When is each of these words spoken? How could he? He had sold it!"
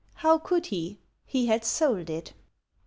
How 0.15 0.39
could 0.39 0.65
he? 0.65 0.97
He 1.27 1.45
had 1.45 1.63
sold 1.63 2.09
it!" 2.09 2.33